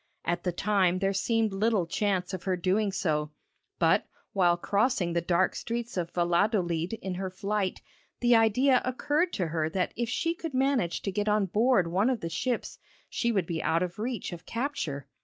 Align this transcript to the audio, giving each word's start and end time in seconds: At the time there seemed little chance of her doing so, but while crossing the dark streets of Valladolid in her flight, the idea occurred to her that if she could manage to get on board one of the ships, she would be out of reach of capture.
At 0.25 0.41
the 0.43 0.51
time 0.51 0.97
there 0.97 1.13
seemed 1.13 1.53
little 1.53 1.85
chance 1.85 2.33
of 2.33 2.45
her 2.45 2.57
doing 2.57 2.91
so, 2.91 3.29
but 3.77 4.07
while 4.33 4.57
crossing 4.57 5.13
the 5.13 5.21
dark 5.21 5.53
streets 5.53 5.95
of 5.95 6.09
Valladolid 6.09 6.93
in 7.03 7.13
her 7.13 7.29
flight, 7.29 7.83
the 8.19 8.35
idea 8.35 8.81
occurred 8.83 9.31
to 9.33 9.49
her 9.49 9.69
that 9.69 9.93
if 9.95 10.09
she 10.09 10.33
could 10.33 10.55
manage 10.55 11.03
to 11.03 11.11
get 11.11 11.29
on 11.29 11.45
board 11.45 11.85
one 11.85 12.09
of 12.09 12.21
the 12.21 12.29
ships, 12.29 12.79
she 13.11 13.31
would 13.31 13.45
be 13.45 13.61
out 13.61 13.83
of 13.83 13.99
reach 13.99 14.33
of 14.33 14.47
capture. 14.47 15.05